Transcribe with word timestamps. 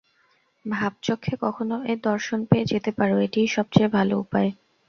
ভাব-চক্ষে 0.65 1.35
কখনও 1.41 1.77
এর 1.85 1.99
দর্শন 2.03 2.39
পেয়ে 2.49 2.69
যেতে 2.71 2.89
পার, 2.91 3.09
এটিই 3.25 3.47
সবচেয়ে 3.47 3.93
ভাল 3.95 4.09
উপায়। 4.15 4.49